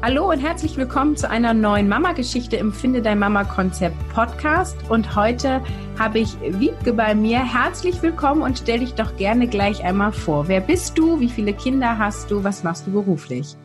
[0.00, 4.76] Hallo und herzlich willkommen zu einer neuen Mama-Geschichte im Finde dein Mama-Konzept Podcast.
[4.88, 5.60] Und heute
[5.98, 7.40] habe ich Wiebke bei mir.
[7.40, 10.46] Herzlich willkommen und stell dich doch gerne gleich einmal vor.
[10.46, 11.18] Wer bist du?
[11.18, 12.44] Wie viele Kinder hast du?
[12.44, 13.56] Was machst du beruflich?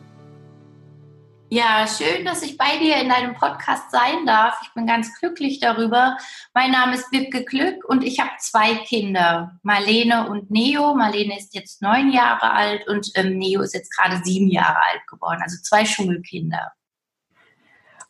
[1.54, 4.58] Ja, schön, dass ich bei dir in deinem Podcast sein darf.
[4.64, 6.16] Ich bin ganz glücklich darüber.
[6.52, 10.96] Mein Name ist Wiebke Glück und ich habe zwei Kinder, Marlene und Neo.
[10.96, 15.06] Marlene ist jetzt neun Jahre alt und ähm, Neo ist jetzt gerade sieben Jahre alt
[15.06, 16.72] geworden, also zwei Schulkinder.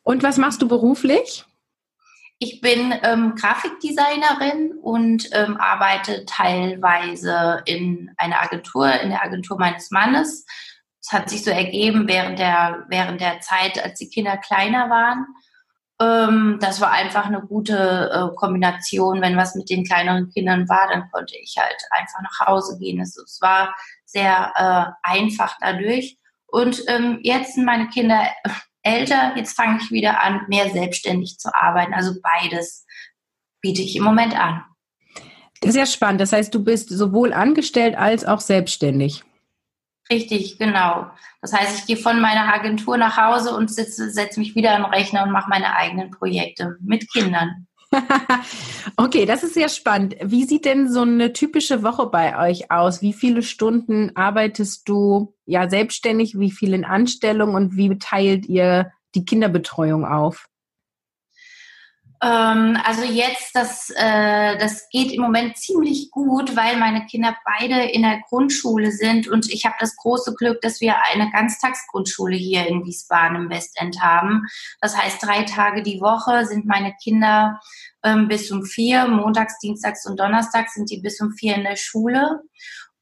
[0.03, 1.45] Und was machst du beruflich?
[2.39, 9.91] Ich bin ähm, Grafikdesignerin und ähm, arbeite teilweise in einer Agentur, in der Agentur meines
[9.91, 10.47] Mannes
[11.05, 15.27] es hat sich so ergeben während der, während der Zeit, als die Kinder kleiner waren.
[16.01, 19.21] Ähm, das war einfach eine gute äh, Kombination.
[19.21, 23.01] Wenn was mit den kleineren Kindern war, dann konnte ich halt einfach nach Hause gehen.
[23.01, 23.75] Es, es war
[24.07, 26.17] sehr äh, einfach dadurch.
[26.47, 28.27] Und ähm, jetzt sind meine Kinder
[28.83, 29.37] älter.
[29.37, 31.93] Jetzt fange ich wieder an, mehr selbstständig zu arbeiten.
[31.93, 32.87] Also beides
[33.61, 34.65] biete ich im Moment an.
[35.63, 36.23] Ja spannend.
[36.23, 39.23] Das heißt, du bist sowohl angestellt als auch selbstständig.
[40.11, 41.07] Richtig, genau.
[41.41, 44.85] Das heißt, ich gehe von meiner Agentur nach Hause und sitze, setze mich wieder am
[44.85, 47.67] Rechner und mache meine eigenen Projekte mit Kindern.
[48.97, 50.17] okay, das ist sehr spannend.
[50.23, 53.03] Wie sieht denn so eine typische Woche bei euch aus?
[53.03, 56.39] Wie viele Stunden arbeitest du ja selbstständig?
[56.39, 60.49] Wie viel in Anstellung und wie teilt ihr die Kinderbetreuung auf?
[62.25, 67.83] Ähm, also jetzt, das, äh, das geht im Moment ziemlich gut, weil meine Kinder beide
[67.83, 72.67] in der Grundschule sind und ich habe das große Glück, dass wir eine Ganztagsgrundschule hier
[72.67, 74.47] in Wiesbaden im Westend haben.
[74.81, 77.61] Das heißt, drei Tage die Woche sind meine Kinder
[78.03, 81.77] ähm, bis um vier, montags, dienstags und donnerstags sind die bis um vier in der
[81.77, 82.41] Schule.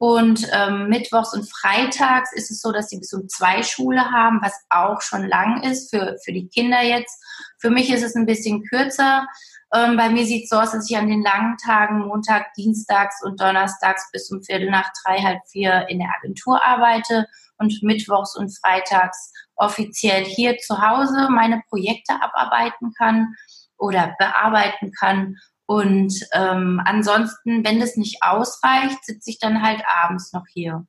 [0.03, 4.41] Und ähm, mittwochs und freitags ist es so, dass sie bis um zwei Schule haben,
[4.43, 7.23] was auch schon lang ist für, für die Kinder jetzt.
[7.61, 9.29] Für mich ist es ein bisschen kürzer.
[9.73, 13.23] Ähm, bei mir sieht es so aus, dass ich an den langen Tagen Montag, Dienstags
[13.23, 17.29] und Donnerstags bis um Viertel nach drei, halb vier in der Agentur arbeite
[17.59, 23.37] und mittwochs und freitags offiziell hier zu Hause meine Projekte abarbeiten kann
[23.79, 25.37] oder bearbeiten kann
[25.67, 30.87] und ähm, ansonsten, wenn das nicht ausreicht, sitze ich dann halt abends noch hier.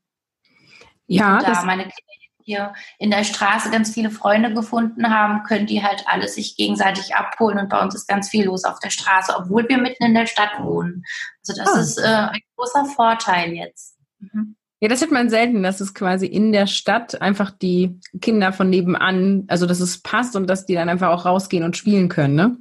[1.07, 2.13] Ja, und da meine Kinder
[2.45, 7.16] hier in der Straße ganz viele Freunde gefunden haben, können die halt alles sich gegenseitig
[7.16, 10.13] abholen und bei uns ist ganz viel los auf der Straße, obwohl wir mitten in
[10.13, 11.03] der Stadt wohnen.
[11.47, 11.79] Also das oh.
[11.79, 13.97] ist äh, ein großer Vorteil jetzt.
[14.19, 14.56] Mhm.
[14.79, 18.69] Ja, das hört man selten, dass es quasi in der Stadt einfach die Kinder von
[18.69, 22.35] nebenan, also dass es passt und dass die dann einfach auch rausgehen und spielen können,
[22.35, 22.57] ne?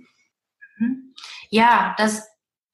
[0.79, 1.12] Mhm.
[1.53, 2.27] Ja, das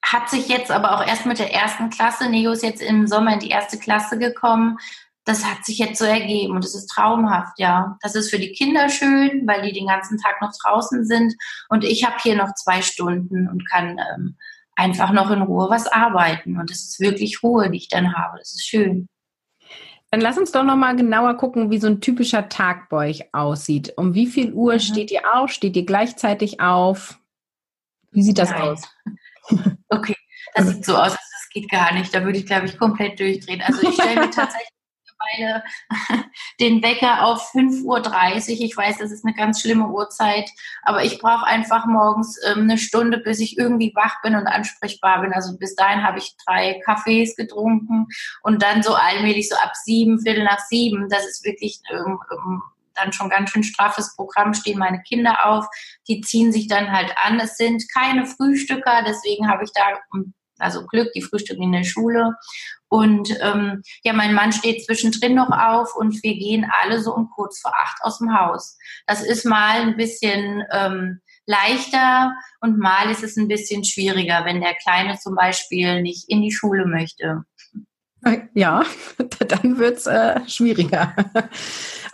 [0.03, 3.34] hat sich jetzt aber auch erst mit der ersten Klasse, Neo ist jetzt im Sommer
[3.34, 4.78] in die erste Klasse gekommen,
[5.25, 7.99] das hat sich jetzt so ergeben und es ist traumhaft, ja.
[8.00, 11.34] Das ist für die Kinder schön, weil die den ganzen Tag noch draußen sind
[11.69, 14.37] und ich habe hier noch zwei Stunden und kann ähm,
[14.77, 18.39] einfach noch in Ruhe was arbeiten und es ist wirklich Ruhe, die ich dann habe.
[18.39, 19.09] Das ist schön.
[20.12, 23.34] Dann lass uns doch noch mal genauer gucken, wie so ein typischer Tag bei euch
[23.34, 23.93] aussieht.
[23.97, 24.81] Um wie viel Uhr mhm.
[24.81, 25.50] steht ihr auf?
[25.50, 27.19] Steht ihr gleichzeitig auf?
[28.10, 28.62] Wie sieht das Nein.
[28.62, 28.82] aus?
[29.91, 30.16] Okay,
[30.54, 32.14] das sieht so aus, das geht gar nicht.
[32.14, 33.62] Da würde ich, glaube ich, komplett durchdrehen.
[33.62, 34.69] Also ich stelle mir tatsächlich
[35.06, 35.64] mittlerweile
[36.60, 38.60] den Wecker auf 5.30 Uhr.
[38.60, 40.50] Ich weiß, das ist eine ganz schlimme Uhrzeit,
[40.82, 45.22] aber ich brauche einfach morgens ähm, eine Stunde, bis ich irgendwie wach bin und ansprechbar
[45.22, 45.32] bin.
[45.32, 48.06] Also bis dahin habe ich drei Kaffees getrunken
[48.42, 51.08] und dann so allmählich so ab sieben, Viertel nach sieben.
[51.08, 52.62] Das ist wirklich ähm, ähm,
[53.03, 55.66] dann schon ganz schön straffes Programm, stehen meine Kinder auf,
[56.09, 57.41] die ziehen sich dann halt an.
[57.41, 59.82] Es sind keine Frühstücker, deswegen habe ich da
[60.59, 62.34] also Glück, die frühstücken in der Schule.
[62.88, 67.31] Und ähm, ja, mein Mann steht zwischendrin noch auf und wir gehen alle so um
[67.31, 68.76] kurz vor acht aus dem Haus.
[69.06, 74.60] Das ist mal ein bisschen ähm, leichter und mal ist es ein bisschen schwieriger, wenn
[74.60, 77.44] der Kleine zum Beispiel nicht in die Schule möchte.
[78.54, 78.84] Ja,
[79.38, 81.15] dann wird es äh, schwieriger.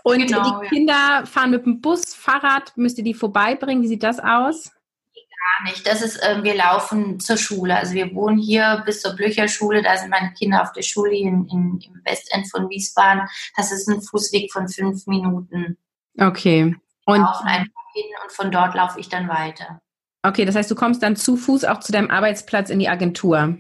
[0.05, 1.27] Und genau, die Kinder ja.
[1.27, 3.83] fahren mit dem Bus, Fahrrad, müsst ihr die vorbeibringen?
[3.83, 4.71] Wie sieht das aus?
[5.15, 5.87] Gar nicht.
[5.87, 7.75] Das ist, äh, wir laufen zur Schule.
[7.75, 9.83] Also wir wohnen hier bis zur Blöcherschule.
[9.83, 13.23] Da sind meine Kinder auf der Schule in, in, im Westend von Wiesbaden.
[13.57, 15.79] Das ist ein Fußweg von fünf Minuten.
[16.19, 16.77] Okay.
[17.07, 19.81] Und laufen einfach hin und von dort laufe ich dann weiter.
[20.23, 23.57] Okay, das heißt, du kommst dann zu Fuß auch zu deinem Arbeitsplatz in die Agentur.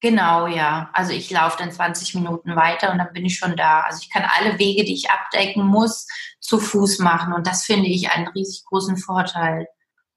[0.00, 0.90] Genau, ja.
[0.92, 3.80] Also ich laufe dann 20 Minuten weiter und dann bin ich schon da.
[3.80, 6.06] Also ich kann alle Wege, die ich abdecken muss,
[6.40, 7.32] zu Fuß machen.
[7.32, 9.66] Und das finde ich einen riesig großen Vorteil.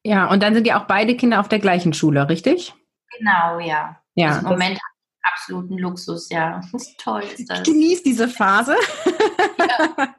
[0.04, 2.74] Ja, und dann sind ja auch beide Kinder auf der gleichen Schule, richtig?
[3.18, 4.00] Genau, ja.
[4.16, 4.30] Ja.
[4.30, 4.80] Also Im Moment
[5.22, 6.62] absoluten Luxus, ja.
[6.98, 7.60] Toll ist das.
[7.60, 8.76] Ich genieße diese Phase.
[9.58, 10.10] Ja.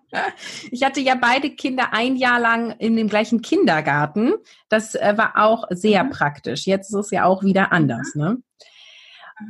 [0.72, 4.34] Ich hatte ja beide Kinder ein Jahr lang in dem gleichen Kindergarten.
[4.68, 6.10] Das äh, war auch sehr mhm.
[6.10, 6.66] praktisch.
[6.66, 8.38] Jetzt ist es ja auch wieder anders, ne?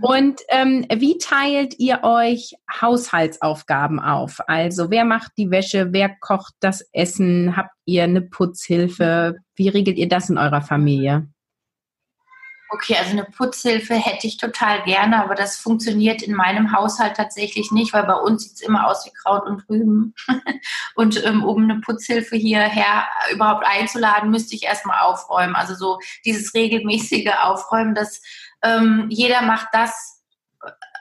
[0.01, 4.41] Und ähm, wie teilt ihr euch Haushaltsaufgaben auf?
[4.47, 7.57] Also wer macht die Wäsche, wer kocht das Essen?
[7.57, 9.37] Habt ihr eine Putzhilfe?
[9.57, 11.29] Wie regelt ihr das in eurer Familie?
[12.73, 17.73] Okay, also eine Putzhilfe hätte ich total gerne, aber das funktioniert in meinem Haushalt tatsächlich
[17.73, 20.15] nicht, weil bei uns sieht es immer aus wie Kraut und Rüben.
[20.95, 25.57] und ähm, um eine Putzhilfe hierher überhaupt einzuladen, müsste ich erstmal aufräumen.
[25.57, 28.23] Also so dieses regelmäßige Aufräumen, dass
[28.63, 30.23] ähm, jeder macht das,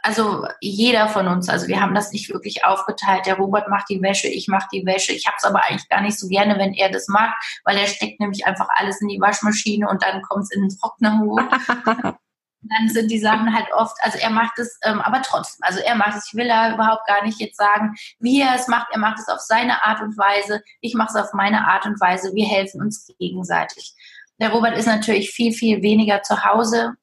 [0.04, 3.26] also jeder von uns, also wir haben das nicht wirklich aufgeteilt.
[3.26, 5.12] Der Robert macht die Wäsche, ich mache die Wäsche.
[5.12, 7.36] Ich habe es aber eigentlich gar nicht so gerne, wenn er das macht,
[7.66, 10.78] weil er steckt nämlich einfach alles in die Waschmaschine und dann kommt es in den
[10.78, 11.44] Trocknerhut.
[12.62, 15.96] dann sind die Sachen halt oft, also er macht es, ähm, aber trotzdem, also er
[15.96, 19.00] macht es, ich will da überhaupt gar nicht jetzt sagen, wie er es macht, er
[19.00, 22.34] macht es auf seine Art und Weise, ich mache es auf meine Art und Weise,
[22.34, 23.94] wir helfen uns gegenseitig.
[24.40, 26.96] Der Robert ist natürlich viel, viel weniger zu Hause,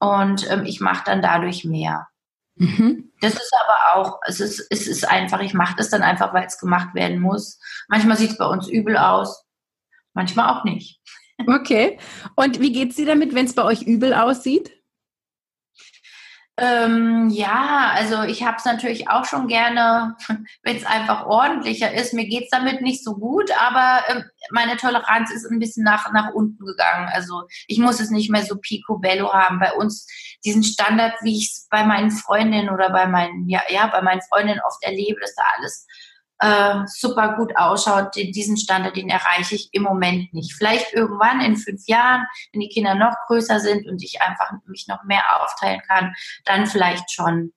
[0.00, 2.08] und ähm, ich mache dann dadurch mehr.
[2.56, 3.12] Mhm.
[3.20, 6.46] Das ist aber auch, es ist, es ist einfach, ich mache das dann einfach, weil
[6.46, 7.60] es gemacht werden muss.
[7.88, 9.44] Manchmal sieht es bei uns übel aus,
[10.14, 11.00] manchmal auch nicht.
[11.46, 11.98] Okay.
[12.34, 14.72] Und wie geht es dir damit, wenn es bei euch übel aussieht?
[16.60, 20.16] Ähm, ja, also ich habe es natürlich auch schon gerne,
[20.64, 22.14] wenn es einfach ordentlicher ist.
[22.14, 26.12] Mir geht es damit nicht so gut, aber ähm, meine Toleranz ist ein bisschen nach,
[26.12, 27.08] nach unten gegangen.
[27.12, 29.60] Also ich muss es nicht mehr so picobello haben.
[29.60, 30.08] Bei uns
[30.44, 34.22] diesen Standard, wie ich es bei meinen Freundinnen oder bei meinen, ja, ja, bei meinen
[34.22, 35.86] Freundinnen oft erlebe, dass da alles
[36.38, 40.54] äh, super gut ausschaut, den, diesen Standard, den erreiche ich im Moment nicht.
[40.54, 44.86] Vielleicht irgendwann in fünf Jahren, wenn die Kinder noch größer sind und ich einfach mich
[44.88, 46.14] noch mehr aufteilen kann,
[46.44, 47.52] dann vielleicht schon.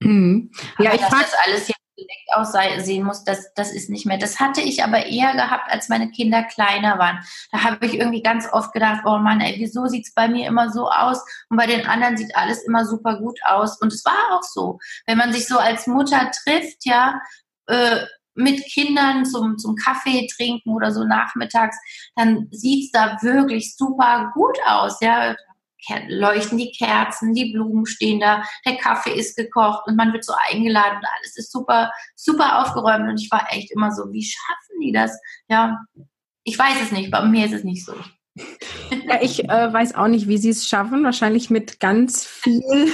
[0.00, 0.50] Mhm.
[0.78, 4.18] Ja, Aber ich dass das alles jetzt direkt aussehen muss, das, das ist nicht mehr.
[4.18, 7.20] Das hatte ich aber eher gehabt, als meine Kinder kleiner waren.
[7.52, 10.46] Da habe ich irgendwie ganz oft gedacht, oh Mann, ey, wieso sieht es bei mir
[10.46, 13.80] immer so aus und bei den anderen sieht alles immer super gut aus.
[13.80, 14.78] Und es war auch so.
[15.06, 17.18] Wenn man sich so als Mutter trifft, ja,
[17.66, 18.04] äh,
[18.36, 21.76] mit Kindern zum, zum Kaffee trinken oder so nachmittags,
[22.14, 24.98] dann sieht's da wirklich super gut aus.
[25.00, 25.34] Ja,
[26.08, 30.32] leuchten die Kerzen, die Blumen stehen da, der Kaffee ist gekocht und man wird so
[30.50, 33.08] eingeladen und alles ist super, super aufgeräumt.
[33.08, 35.18] Und ich war echt immer so, wie schaffen die das?
[35.48, 35.78] Ja,
[36.44, 37.94] ich weiß es nicht, bei mir ist es nicht so.
[39.08, 41.04] Ja, ich äh, weiß auch nicht, wie sie es schaffen.
[41.04, 42.62] Wahrscheinlich mit ganz viel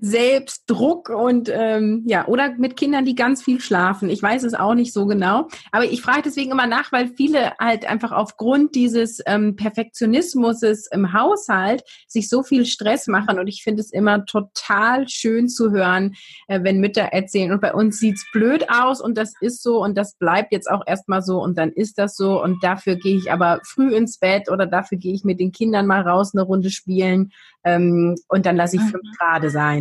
[0.00, 4.10] Selbstdruck und ähm, ja, oder mit Kindern, die ganz viel schlafen.
[4.10, 5.48] Ich weiß es auch nicht so genau.
[5.72, 11.12] Aber ich frage deswegen immer nach, weil viele halt einfach aufgrund dieses ähm, Perfektionismus im
[11.12, 13.38] Haushalt sich so viel Stress machen.
[13.38, 16.14] Und ich finde es immer total schön zu hören,
[16.48, 17.52] äh, wenn Mütter erzählen.
[17.52, 20.82] Und bei uns sieht's blöd aus und das ist so und das bleibt jetzt auch
[20.86, 22.42] erstmal so und dann ist das so.
[22.42, 25.86] Und dafür gehe ich aber früh ins Bett oder dafür gehe ich mit den Kindern
[25.86, 27.30] mal raus eine Runde spielen
[27.64, 29.16] ähm, und dann lasse ich fünf mhm.
[29.18, 29.77] Grade sein.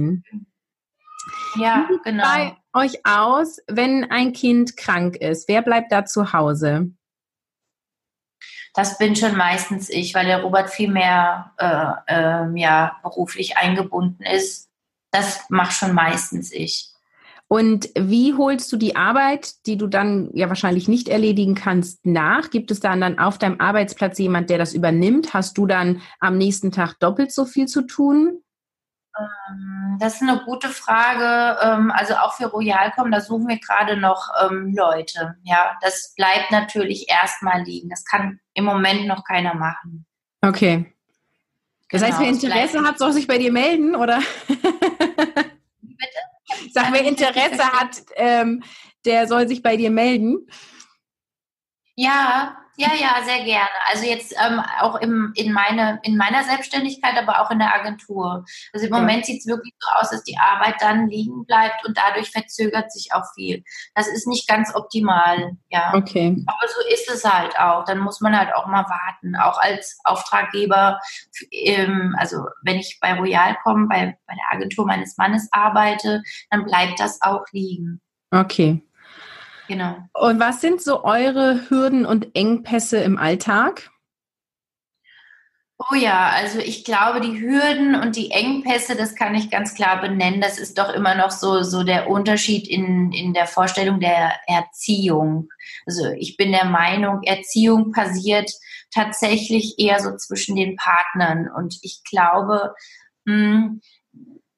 [1.56, 2.24] Ja, Wie genau.
[2.24, 6.92] Bei euch aus, wenn ein Kind krank ist, wer bleibt da zu Hause?
[8.74, 14.24] Das bin schon meistens ich, weil der Robert viel mehr äh, äh, ja, beruflich eingebunden
[14.24, 14.70] ist.
[15.12, 16.92] Das macht schon meistens ich.
[17.48, 22.50] Und wie holst du die Arbeit, die du dann ja wahrscheinlich nicht erledigen kannst, nach?
[22.50, 25.34] Gibt es dann dann auf deinem Arbeitsplatz jemand, der das übernimmt?
[25.34, 28.44] Hast du dann am nächsten Tag doppelt so viel zu tun?
[29.20, 31.60] Ähm, das ist eine gute Frage.
[31.62, 35.36] Ähm, also auch für Royalcom, da suchen wir gerade noch ähm, Leute.
[35.44, 37.90] Ja, das bleibt natürlich erstmal liegen.
[37.90, 40.06] Das kann im Moment noch keiner machen.
[40.42, 40.94] Okay.
[41.90, 44.20] Das genau, heißt, wer Interesse hat, soll sich bei dir melden, oder?
[44.48, 46.20] Bitte?
[46.72, 48.64] Sag, wer Interesse hat, ähm,
[49.06, 50.48] der soll sich bei dir melden.
[51.96, 53.70] Ja, ja, ja, sehr gerne.
[53.90, 58.46] Also jetzt ähm, auch im, in, meine, in meiner Selbstständigkeit, aber auch in der Agentur.
[58.72, 61.98] Also im Moment sieht es wirklich so aus, dass die Arbeit dann liegen bleibt und
[61.98, 63.64] dadurch verzögert sich auch viel.
[63.96, 65.92] Das ist nicht ganz optimal, ja.
[65.96, 66.38] Okay.
[66.46, 67.84] Aber so ist es halt auch.
[67.86, 69.36] Dann muss man halt auch mal warten.
[69.36, 71.00] Auch als Auftraggeber,
[71.50, 76.66] ähm, also wenn ich bei Royal komme, bei, bei der Agentur meines Mannes arbeite, dann
[76.66, 78.02] bleibt das auch liegen.
[78.30, 78.84] Okay.
[79.68, 79.98] Genau.
[80.14, 83.90] Und was sind so eure Hürden und Engpässe im Alltag?
[85.80, 90.02] Oh ja, also ich glaube, die Hürden und die Engpässe, das kann ich ganz klar
[90.02, 90.42] benennen.
[90.42, 95.50] Das ist doch immer noch so, so der Unterschied in, in der Vorstellung der Erziehung.
[95.86, 98.52] Also ich bin der Meinung, Erziehung passiert
[98.92, 101.48] tatsächlich eher so zwischen den Partnern.
[101.56, 102.74] Und ich glaube,
[103.26, 103.82] mh, hm,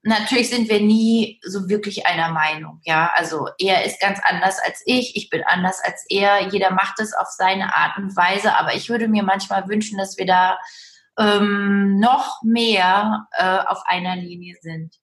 [0.03, 3.11] natürlich sind wir nie so wirklich einer Meinung, ja.
[3.15, 6.47] Also er ist ganz anders als ich, ich bin anders als er.
[6.49, 10.17] Jeder macht es auf seine Art und Weise, aber ich würde mir manchmal wünschen, dass
[10.17, 10.57] wir da
[11.19, 14.95] ähm, noch mehr äh, auf einer Linie sind.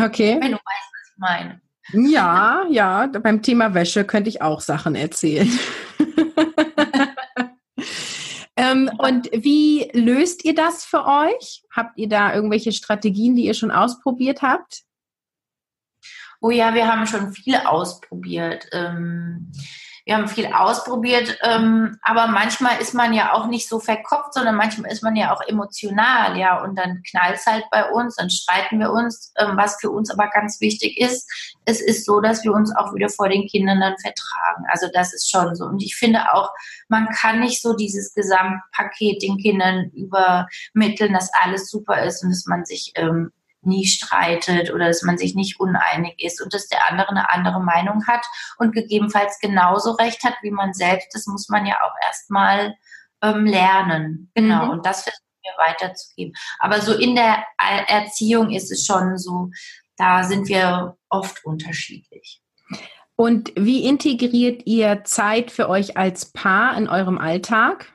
[0.00, 0.38] Okay.
[0.40, 1.60] Wenn du weißt, was ich meine.
[1.92, 5.48] Ja, ja, beim Thema Wäsche könnte ich auch Sachen erzählen.
[8.74, 11.64] ähm, und wie löst ihr das für euch?
[11.70, 14.82] Habt ihr da irgendwelche Strategien, die ihr schon ausprobiert habt?
[16.40, 18.66] Oh ja, wir haben schon viel ausprobiert.
[18.72, 19.52] Ähm,
[20.04, 24.54] wir haben viel ausprobiert, ähm, aber manchmal ist man ja auch nicht so verkopft, sondern
[24.54, 28.28] manchmal ist man ja auch emotional, ja, und dann knallt es halt bei uns, dann
[28.28, 31.26] streiten wir uns, ähm, was für uns aber ganz wichtig ist.
[31.64, 34.64] Es ist so, dass wir uns auch wieder vor den Kindern dann vertragen.
[34.68, 35.64] Also das ist schon so.
[35.64, 36.50] Und ich finde auch,
[36.88, 42.44] man kann nicht so dieses Gesamtpaket den Kindern übermitteln, dass alles super ist und dass
[42.44, 43.32] man sich ähm,
[43.66, 47.60] nie streitet oder dass man sich nicht uneinig ist und dass der andere eine andere
[47.60, 48.24] Meinung hat
[48.58, 51.14] und gegebenenfalls genauso recht hat wie man selbst.
[51.14, 52.74] Das muss man ja auch erstmal
[53.22, 54.30] ähm, lernen.
[54.34, 54.66] Genau.
[54.66, 54.70] Mhm.
[54.70, 56.34] Und das versuchen wir weiterzugeben.
[56.58, 57.44] Aber so in der
[57.88, 59.50] Erziehung ist es schon so,
[59.96, 62.40] da sind wir oft unterschiedlich.
[63.16, 67.93] Und wie integriert ihr Zeit für euch als Paar in eurem Alltag?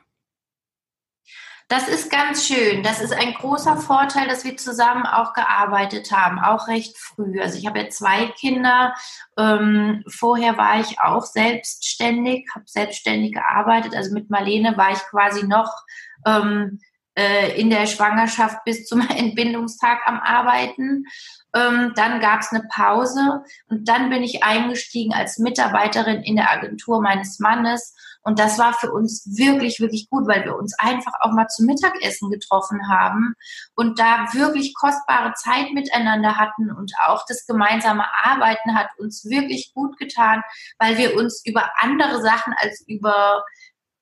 [1.70, 2.82] Das ist ganz schön.
[2.82, 7.40] Das ist ein großer Vorteil, dass wir zusammen auch gearbeitet haben, auch recht früh.
[7.40, 8.92] Also ich habe ja zwei Kinder.
[9.38, 13.94] Ähm, vorher war ich auch selbstständig, habe selbstständig gearbeitet.
[13.94, 15.72] Also mit Marlene war ich quasi noch
[16.26, 16.80] ähm,
[17.16, 21.04] äh, in der Schwangerschaft bis zum Entbindungstag am Arbeiten.
[21.54, 26.50] Ähm, dann gab es eine Pause und dann bin ich eingestiegen als Mitarbeiterin in der
[26.50, 31.12] Agentur meines Mannes und das war für uns wirklich, wirklich gut, weil wir uns einfach
[31.20, 33.34] auch mal zum Mittagessen getroffen haben
[33.74, 39.72] und da wirklich kostbare Zeit miteinander hatten und auch das gemeinsame Arbeiten hat uns wirklich
[39.74, 40.42] gut getan,
[40.78, 43.42] weil wir uns über andere Sachen als über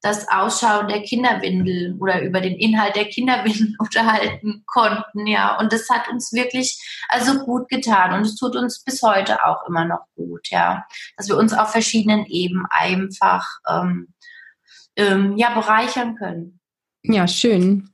[0.00, 5.58] das Ausschauen der Kinderwindel oder über den Inhalt der Kinderwindel unterhalten konnten, ja.
[5.58, 9.66] Und das hat uns wirklich also gut getan und es tut uns bis heute auch
[9.68, 10.84] immer noch gut, ja,
[11.16, 14.08] dass wir uns auf verschiedenen Ebenen einfach ähm,
[14.96, 16.60] ähm, ja bereichern können.
[17.02, 17.90] Ja, schön.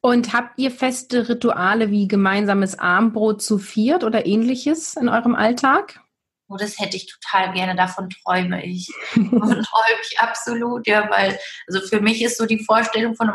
[0.00, 6.00] Und habt ihr feste Rituale wie gemeinsames Armbrot zu viert oder ähnliches in eurem Alltag?
[6.48, 8.88] Oh, das hätte ich total gerne, davon träume ich.
[9.14, 11.36] Davon träume ich absolut, ja, weil,
[11.66, 13.28] also für mich ist so die Vorstellung von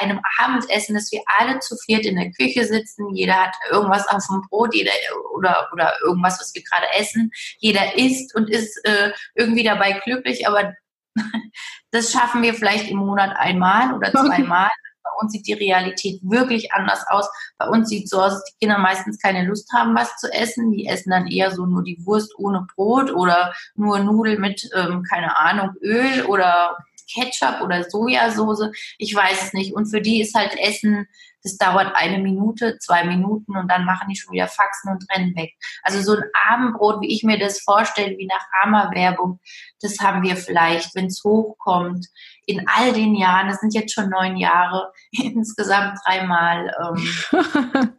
[0.00, 4.26] einem Abendessen, dass wir alle zu viert in der Küche sitzen, jeder hat irgendwas auf
[4.28, 4.92] dem Brot, jeder
[5.34, 10.48] oder, oder irgendwas, was wir gerade essen, jeder isst und ist äh, irgendwie dabei glücklich,
[10.48, 10.72] aber
[11.90, 14.70] das schaffen wir vielleicht im Monat einmal oder zweimal.
[15.14, 17.28] Bei uns sieht die Realität wirklich anders aus.
[17.58, 20.72] Bei uns sieht so aus, dass die Kinder meistens keine Lust haben, was zu essen.
[20.72, 25.02] Die essen dann eher so nur die Wurst ohne Brot oder nur Nudeln mit, ähm,
[25.08, 26.76] keine Ahnung, Öl oder
[27.12, 28.70] Ketchup oder Sojasauce.
[28.98, 29.74] Ich weiß es nicht.
[29.74, 31.06] Und für die ist halt Essen
[31.44, 35.36] das dauert eine Minute, zwei Minuten und dann machen die schon wieder Faxen und rennen
[35.36, 35.54] weg.
[35.82, 39.40] Also so ein Abendbrot, wie ich mir das vorstelle, wie nach Rama-Werbung,
[39.80, 42.06] das haben wir vielleicht, wenn es hochkommt,
[42.46, 47.92] in all den Jahren, das sind jetzt schon neun Jahre, insgesamt dreimal ähm,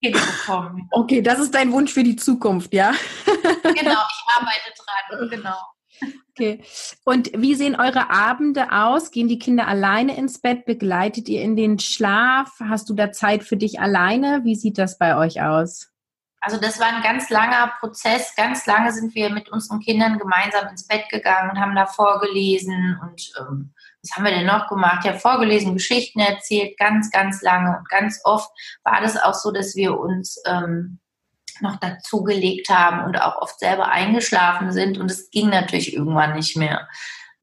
[0.12, 0.88] bekommen.
[0.90, 2.92] Okay, das ist dein Wunsch für die Zukunft, ja?
[3.26, 5.58] genau, ich arbeite dran, genau.
[6.38, 6.62] Okay.
[7.04, 9.10] Und wie sehen eure Abende aus?
[9.10, 10.66] Gehen die Kinder alleine ins Bett?
[10.66, 12.60] Begleitet ihr in den Schlaf?
[12.60, 14.42] Hast du da Zeit für dich alleine?
[14.44, 15.90] Wie sieht das bei euch aus?
[16.40, 18.36] Also das war ein ganz langer Prozess.
[18.36, 22.96] Ganz lange sind wir mit unseren Kindern gemeinsam ins Bett gegangen und haben da vorgelesen
[23.02, 25.04] und ähm, was haben wir denn noch gemacht?
[25.04, 28.48] Ja, vorgelesen, Geschichten erzählt, ganz, ganz lange und ganz oft
[28.84, 31.00] war das auch so, dass wir uns ähm,
[31.62, 36.56] noch dazugelegt haben und auch oft selber eingeschlafen sind und es ging natürlich irgendwann nicht
[36.56, 36.88] mehr.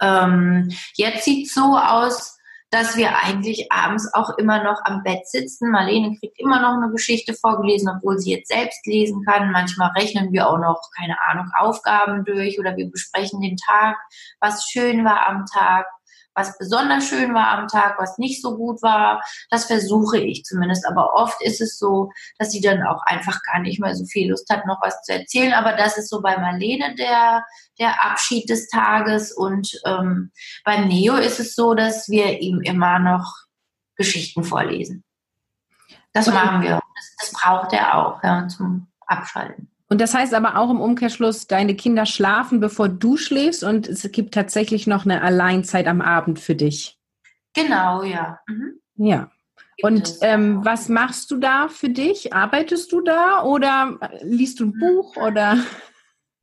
[0.01, 2.35] Ähm, jetzt sieht es so aus,
[2.71, 5.71] dass wir eigentlich abends auch immer noch am Bett sitzen.
[5.71, 9.51] Marlene kriegt immer noch eine Geschichte vorgelesen, obwohl sie jetzt selbst lesen kann.
[9.51, 13.97] Manchmal rechnen wir auch noch, keine Ahnung, Aufgaben durch oder wir besprechen den Tag,
[14.41, 15.85] was schön war am Tag
[16.35, 19.23] was besonders schön war am Tag, was nicht so gut war.
[19.49, 20.85] Das versuche ich zumindest.
[20.87, 24.29] Aber oft ist es so, dass sie dann auch einfach gar nicht mehr so viel
[24.29, 25.53] Lust hat, noch was zu erzählen.
[25.53, 27.45] Aber das ist so bei Marlene der,
[27.79, 29.31] der Abschied des Tages.
[29.31, 30.31] Und ähm,
[30.63, 33.33] beim Neo ist es so, dass wir ihm immer noch
[33.95, 35.03] Geschichten vorlesen.
[36.13, 36.79] Das machen wir.
[36.95, 39.69] Das, das braucht er auch ja, zum Abschalten.
[39.95, 44.05] Und das heißt aber auch im Umkehrschluss, deine Kinder schlafen, bevor du schläfst und es
[44.11, 46.99] gibt tatsächlich noch eine Alleinzeit am Abend für dich.
[47.53, 48.37] Genau, ja.
[48.45, 48.81] Mhm.
[48.97, 49.31] Ja.
[49.83, 52.33] Und ähm, was machst du da für dich?
[52.33, 55.59] Arbeitest du da oder liest du ein Buch oder?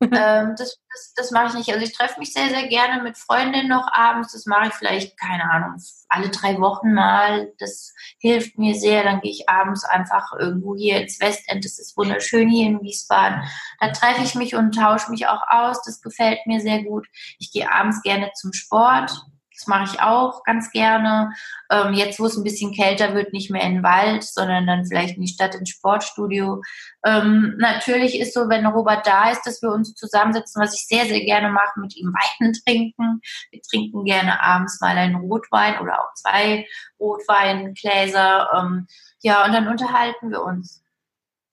[0.11, 1.73] ähm, das, das, das mache ich nicht.
[1.73, 4.33] Also ich treffe mich sehr, sehr gerne mit Freundinnen noch abends.
[4.33, 5.75] Das mache ich vielleicht, keine Ahnung,
[6.09, 7.51] alle drei Wochen mal.
[7.59, 9.03] Das hilft mir sehr.
[9.03, 11.63] Dann gehe ich abends einfach irgendwo hier ins Westend.
[11.65, 13.43] Das ist wunderschön hier in Wiesbaden.
[13.79, 15.81] Da treffe ich mich und tausche mich auch aus.
[15.83, 17.07] Das gefällt mir sehr gut.
[17.39, 19.11] Ich gehe abends gerne zum Sport.
[19.55, 21.33] Das mache ich auch ganz gerne.
[21.69, 24.85] Ähm, jetzt, wo es ein bisschen kälter wird, nicht mehr in den Wald, sondern dann
[24.85, 26.61] vielleicht in die Stadt ins Sportstudio.
[27.05, 31.05] Ähm, natürlich ist so, wenn Robert da ist, dass wir uns zusammensetzen, was ich sehr,
[31.05, 33.21] sehr gerne mache, mit ihm Wein trinken.
[33.51, 36.65] Wir trinken gerne abends mal einen Rotwein oder auch zwei
[36.99, 38.49] Rotweingläser.
[38.55, 38.87] Ähm,
[39.21, 40.83] ja, und dann unterhalten wir uns.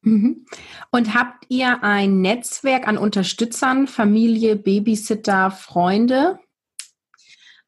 [0.02, 0.46] Mhm.
[0.90, 6.38] Und habt ihr ein Netzwerk an Unterstützern, Familie, Babysitter, Freunde?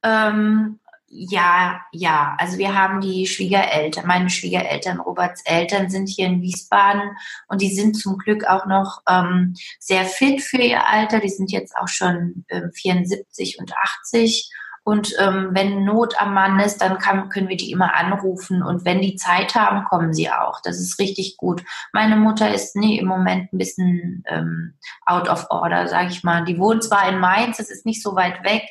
[0.02, 0.78] Ähm,
[1.14, 2.36] ja, ja.
[2.38, 7.02] Also wir haben die Schwiegereltern, meine Schwiegereltern, Roberts Eltern sind hier in Wiesbaden
[7.48, 11.20] und die sind zum Glück auch noch ähm, sehr fit für ihr Alter.
[11.20, 14.50] Die sind jetzt auch schon ähm, 74 und 80.
[14.84, 18.62] Und ähm, wenn Not am Mann ist, dann kann, können wir die immer anrufen.
[18.62, 20.60] Und wenn die Zeit haben, kommen sie auch.
[20.62, 21.62] Das ist richtig gut.
[21.92, 24.74] Meine Mutter ist nee, im Moment ein bisschen ähm,
[25.06, 26.44] out of order, sage ich mal.
[26.44, 28.64] Die wohnt zwar in Mainz, das ist nicht so weit weg,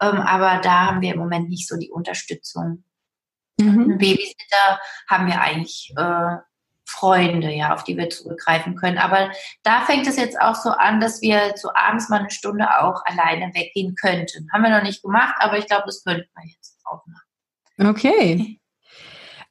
[0.00, 2.84] ähm, aber da haben wir im Moment nicht so die Unterstützung.
[3.58, 3.98] Mhm.
[3.98, 6.36] Babysitter haben wir eigentlich äh,
[6.84, 8.98] Freunde, ja, auf die wir zurückgreifen können.
[8.98, 9.30] Aber
[9.62, 13.02] da fängt es jetzt auch so an, dass wir so abends mal eine Stunde auch
[13.04, 14.48] alleine weggehen könnten.
[14.52, 17.90] Haben wir noch nicht gemacht, aber ich glaube, das könnten wir jetzt auch machen.
[17.90, 18.60] Okay.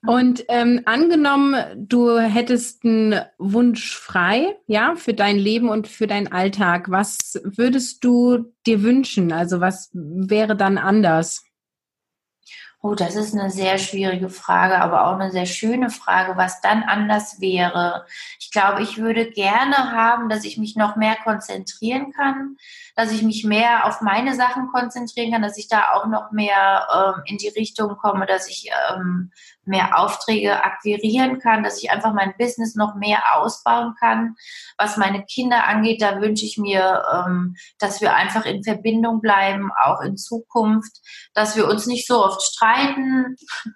[0.08, 6.32] Und ähm, angenommen, du hättest einen Wunsch frei, ja, für dein Leben und für deinen
[6.32, 6.92] Alltag.
[6.92, 9.32] Was würdest du dir wünschen?
[9.32, 11.44] Also was wäre dann anders?
[12.88, 16.84] Oh, das ist eine sehr schwierige Frage, aber auch eine sehr schöne Frage, was dann
[16.84, 18.06] anders wäre.
[18.40, 22.58] Ich glaube, ich würde gerne haben, dass ich mich noch mehr konzentrieren kann,
[22.96, 26.88] dass ich mich mehr auf meine Sachen konzentrieren kann, dass ich da auch noch mehr
[26.94, 29.32] ähm, in die Richtung komme, dass ich ähm,
[29.68, 34.36] mehr Aufträge akquirieren kann, dass ich einfach mein Business noch mehr ausbauen kann.
[34.78, 39.72] Was meine Kinder angeht, da wünsche ich mir, ähm, dass wir einfach in Verbindung bleiben,
[39.84, 41.02] auch in Zukunft,
[41.34, 43.36] dass wir uns nicht so oft streiten,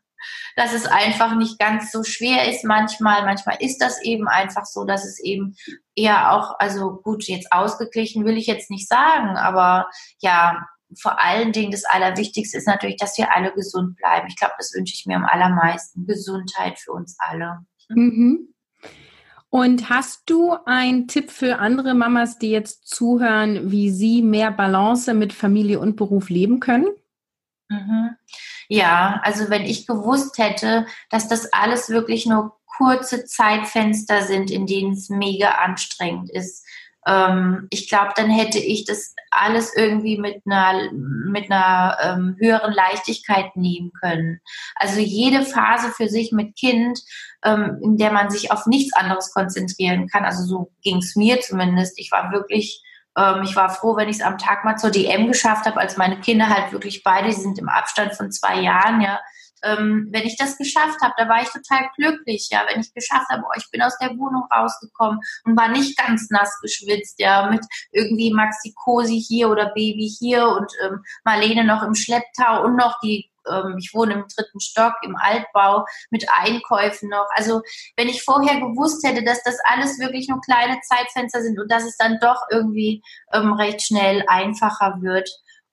[0.56, 3.24] dass es einfach nicht ganz so schwer ist manchmal.
[3.24, 5.56] Manchmal ist das eben einfach so, dass es eben
[5.96, 9.88] eher auch, also gut, jetzt ausgeglichen will ich jetzt nicht sagen, aber
[10.20, 10.66] ja,
[10.98, 14.28] vor allen Dingen das Allerwichtigste ist natürlich, dass wir alle gesund bleiben.
[14.28, 16.08] Ich glaube, das wünsche ich mir am allermeisten.
[16.08, 17.60] Gesundheit für uns alle.
[17.90, 18.54] Mhm.
[19.50, 25.14] Und hast du einen Tipp für andere Mamas, die jetzt zuhören, wie sie mehr Balance
[25.14, 26.88] mit Familie und Beruf leben können?
[27.70, 28.16] Mhm.
[28.68, 34.68] Ja, also wenn ich gewusst hätte, dass das alles wirklich nur kurze Zeitfenster sind, in
[34.68, 36.66] denen es mega anstrengend ist,
[37.08, 42.74] ähm, ich glaube, dann hätte ich das alles irgendwie mit einer, mit einer ähm, höheren
[42.74, 44.42] Leichtigkeit nehmen können.
[44.76, 47.00] Also jede Phase für sich mit Kind,
[47.44, 50.26] ähm, in der man sich auf nichts anderes konzentrieren kann.
[50.26, 52.00] Also so ging es mir zumindest.
[52.00, 52.84] Ich war wirklich
[53.18, 55.98] ähm, ich war froh, wenn ich es am Tag mal zur DM geschafft habe, als
[55.98, 59.20] meine Kinder halt wirklich beide, die sind im Abstand von zwei Jahren, ja,
[59.64, 63.30] ähm, wenn ich das geschafft habe, da war ich total glücklich, ja, wenn ich geschafft
[63.30, 67.50] habe, oh, ich bin aus der Wohnung rausgekommen und war nicht ganz nass geschwitzt, ja,
[67.50, 72.76] mit irgendwie Maxi Cosi hier oder Baby hier und ähm, Marlene noch im Schlepptau und
[72.76, 77.28] noch die ähm, ich wohne im dritten Stock im Altbau mit Einkäufen noch.
[77.36, 77.62] Also
[77.96, 81.84] wenn ich vorher gewusst hätte, dass das alles wirklich nur kleine Zeitfenster sind und dass
[81.84, 83.02] es dann doch irgendwie
[83.34, 85.30] ähm, recht schnell einfacher wird,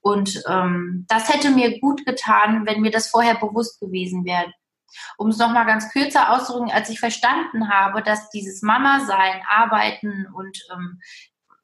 [0.06, 4.52] und ähm, das hätte mir gut getan, wenn mir das vorher bewusst gewesen wäre.
[5.18, 10.56] Um es nochmal ganz kürzer auszudrücken, als ich verstanden habe, dass dieses Mama-Sein, Arbeiten und
[10.72, 11.00] ähm,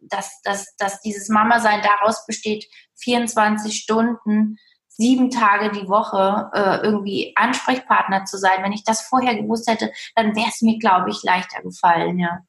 [0.00, 4.56] dass, dass, dass dieses Mama-Sein daraus besteht, 24 Stunden,
[4.88, 8.64] sieben Tage die Woche äh, irgendwie Ansprechpartner zu sein.
[8.64, 12.40] Wenn ich das vorher gewusst hätte, dann wäre es mir, glaube ich, leichter gefallen, ja.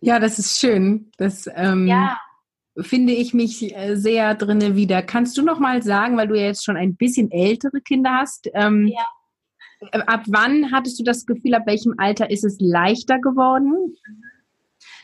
[0.00, 1.10] Ja, das ist schön.
[1.16, 2.20] Das, ähm, ja
[2.78, 5.02] finde ich mich äh, sehr drinne wieder.
[5.02, 8.48] Kannst du noch mal sagen, weil du ja jetzt schon ein bisschen ältere Kinder hast,
[8.54, 9.06] ähm, ja.
[9.90, 13.96] Äh, ab wann hattest du das Gefühl, ab welchem Alter ist es leichter geworden?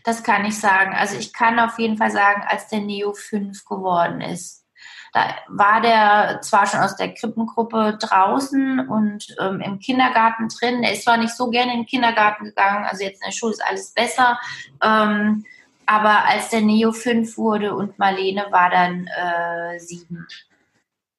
[0.04, 0.94] Das kann ich sagen.
[0.94, 4.64] Also ich kann auf jeden Fall sagen, als der Neo 5 geworden ist.
[5.12, 10.83] Da war der zwar schon aus der Krippengruppe draußen und ähm, im Kindergarten drin.
[10.83, 13.52] Er ist zwar nicht so gerne in den Kindergarten gegangen, also jetzt in der Schule
[13.52, 14.38] ist alles besser.
[14.83, 15.44] Ähm,
[15.88, 20.27] aber als der Neo 5 wurde und Marlene war dann äh, 7.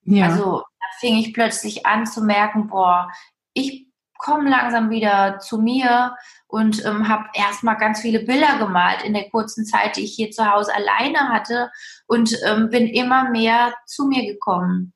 [0.03, 0.27] Ja.
[0.27, 3.11] Also da fing ich plötzlich an zu merken, boah,
[3.53, 3.87] ich
[4.19, 9.27] komme langsam wieder zu mir und ähm, habe erstmal ganz viele Bilder gemalt in der
[9.31, 11.71] kurzen Zeit, die ich hier zu Hause alleine hatte
[12.05, 14.93] und ähm, bin immer mehr zu mir gekommen.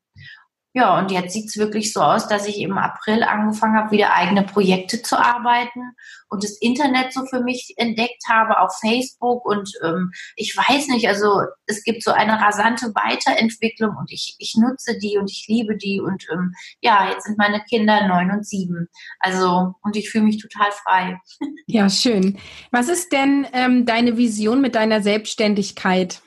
[0.75, 4.41] Ja, und jetzt sieht's wirklich so aus, dass ich im April angefangen habe, wieder eigene
[4.41, 5.93] Projekte zu arbeiten
[6.29, 9.45] und das Internet so für mich entdeckt habe auf Facebook.
[9.45, 14.55] Und ähm, ich weiß nicht, also es gibt so eine rasante Weiterentwicklung und ich, ich
[14.57, 16.01] nutze die und ich liebe die.
[16.01, 18.89] Und ähm, ja, jetzt sind meine Kinder neun und sieben.
[19.19, 21.21] Also, und ich fühle mich total frei.
[21.65, 22.37] Ja, schön.
[22.71, 26.22] Was ist denn ähm, deine Vision mit deiner Selbstständigkeit?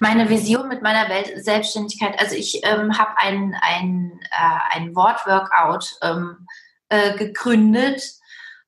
[0.00, 5.96] Meine Vision mit meiner Welt Selbstständigkeit, also ich ähm, habe ein, ein, äh, ein Wortworkout
[6.02, 6.46] ähm,
[6.88, 8.02] äh, gegründet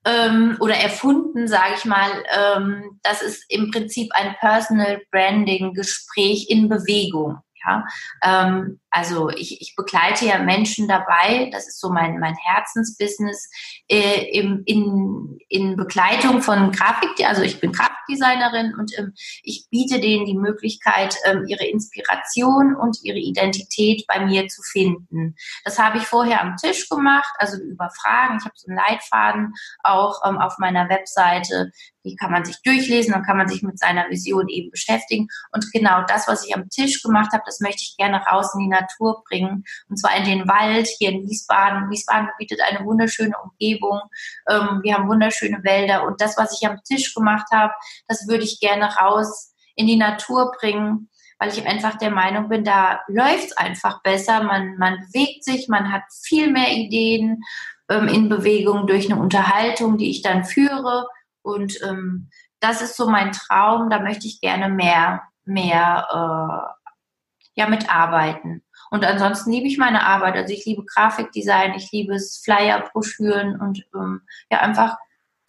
[0.05, 2.11] ähm, oder erfunden, sage ich mal.
[2.33, 7.39] Ähm, das ist im Prinzip ein Personal Branding Gespräch in Bewegung.
[7.65, 7.85] Ja,
[8.23, 13.49] ähm, also ich, ich begleite ja Menschen dabei, das ist so mein, mein Herzensbusiness,
[13.89, 20.01] äh, im, in, in Begleitung von Grafik, also ich bin Grafikdesignerin und ähm, ich biete
[20.01, 25.37] denen die Möglichkeit, ähm, ihre Inspiration und ihre Identität bei mir zu finden.
[25.65, 28.39] Das habe ich vorher am Tisch gemacht, also über Fragen.
[28.39, 31.71] Ich habe so einen Leitfaden auch ähm, auf meiner Webseite,
[32.05, 35.29] die kann man sich durchlesen, dann kann man sich mit seiner Vision eben beschäftigen.
[35.53, 38.61] Und genau das, was ich am Tisch gemacht habe, das möchte ich gerne raus in
[38.61, 39.65] die Natur bringen.
[39.89, 41.91] Und zwar in den Wald hier in Wiesbaden.
[41.91, 44.01] Wiesbaden bietet eine wunderschöne Umgebung.
[44.49, 46.07] Ähm, wir haben wunderschöne Wälder.
[46.07, 47.73] Und das, was ich am Tisch gemacht habe,
[48.09, 51.09] das würde ich gerne raus in die Natur bringen
[51.41, 54.43] weil ich einfach der Meinung bin, da läuft es einfach besser.
[54.43, 57.43] Man, man bewegt sich, man hat viel mehr Ideen
[57.89, 61.09] ähm, in Bewegung durch eine Unterhaltung, die ich dann führe.
[61.41, 62.29] Und ähm,
[62.61, 63.89] das ist so mein Traum.
[63.89, 67.01] Da möchte ich gerne mehr, mehr äh,
[67.55, 68.63] ja mitarbeiten.
[68.91, 70.37] Und ansonsten liebe ich meine Arbeit.
[70.37, 74.97] Also ich liebe Grafikdesign, ich liebe es, Flyer, Broschüren und ähm, ja einfach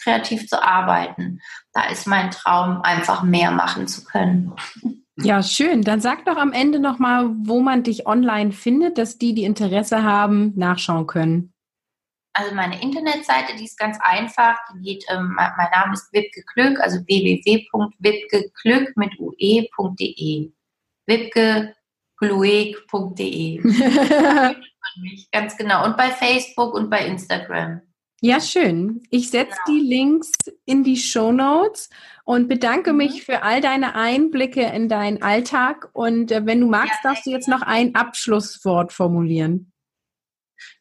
[0.01, 1.41] kreativ zu arbeiten.
[1.73, 4.53] Da ist mein Traum, einfach mehr machen zu können.
[5.17, 5.83] Ja, schön.
[5.83, 10.01] Dann sag doch am Ende nochmal, wo man dich online findet, dass die, die Interesse
[10.03, 11.53] haben, nachschauen können.
[12.33, 14.57] Also meine Internetseite, die ist ganz einfach.
[14.73, 20.51] Die geht, ähm, mein, Name ist Wipke Glück, also www.wipkeglück mit ue.de.
[22.21, 23.61] wipkeglueg.de.
[25.31, 25.85] ganz genau.
[25.85, 27.81] Und bei Facebook und bei Instagram.
[28.23, 29.01] Ja, schön.
[29.09, 29.79] Ich setze genau.
[29.79, 30.31] die Links
[30.65, 31.89] in die Show Notes
[32.23, 32.97] und bedanke mhm.
[32.97, 35.89] mich für all deine Einblicke in deinen Alltag.
[35.93, 39.71] Und äh, wenn du magst, ja, darfst du jetzt noch ein Abschlusswort formulieren.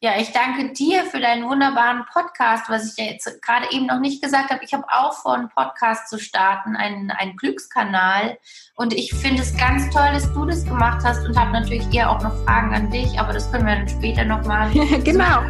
[0.00, 4.00] Ja, ich danke dir für deinen wunderbaren Podcast, was ich ja jetzt gerade eben noch
[4.00, 4.64] nicht gesagt habe.
[4.64, 8.38] Ich habe auch vor, einen Podcast zu starten, einen, einen Glückskanal.
[8.76, 12.10] Und ich finde es ganz toll, dass du das gemacht hast und habe natürlich eher
[12.10, 14.70] auch noch Fragen an dich, aber das können wir dann später nochmal.
[15.04, 15.42] genau.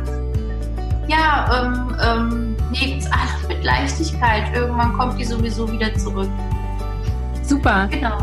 [1.07, 4.55] Ja, ähm, ähm, nehmt alles mit Leichtigkeit.
[4.55, 6.31] Irgendwann kommt die sowieso wieder zurück.
[7.43, 7.89] Super.
[7.91, 8.19] Genau.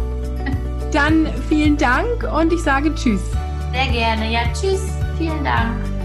[0.91, 3.22] Dann vielen Dank und ich sage Tschüss.
[3.74, 4.32] Sehr gerne.
[4.32, 4.82] Ja, tschüss.
[5.17, 5.97] Vielen Dank.